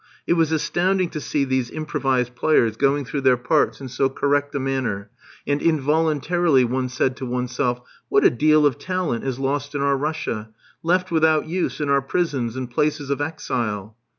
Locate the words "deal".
8.31-8.65